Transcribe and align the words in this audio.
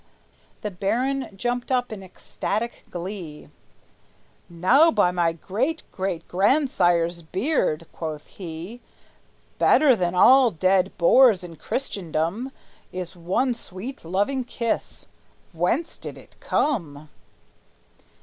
The 0.61 0.71
baron 0.71 1.29
jumped 1.37 1.71
up 1.71 1.91
in 1.91 2.01
ecstatic 2.01 2.85
glee. 2.89 3.49
"Now 4.49 4.89
by 4.89 5.11
my 5.11 5.31
great 5.31 5.83
great 5.91 6.27
grandsire's 6.27 7.21
beard," 7.21 7.85
quoth 7.93 8.25
he, 8.25 8.81
"Better 9.59 9.95
than 9.95 10.15
all 10.15 10.49
dead 10.49 10.91
boars 10.97 11.43
in 11.43 11.55
Christendom 11.55 12.51
Is 12.91 13.15
one 13.15 13.53
sweet 13.53 14.03
loving 14.03 14.43
kiss! 14.43 15.05
Whence 15.53 15.99
did 15.99 16.17
it 16.17 16.35
come?" 16.39 17.07